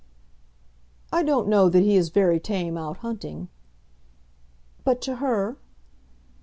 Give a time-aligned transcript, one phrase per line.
[1.13, 3.49] "I don't know that he is very tame out hunting."
[4.83, 5.57] "But to her?"